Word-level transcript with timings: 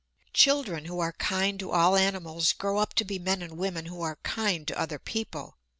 Children 0.33 0.85
who 0.85 0.99
are 0.99 1.11
kind 1.13 1.59
to 1.59 1.69
all 1.69 1.95
animals 1.95 2.53
grow 2.53 2.79
up 2.79 2.95
to 2.95 3.05
be 3.05 3.19
men 3.19 3.43
and 3.43 3.55
women 3.55 3.85
who 3.85 4.01
are 4.01 4.15
kind 4.23 4.67
to 4.67 4.75
other 4.79 4.97
people. 4.97 5.59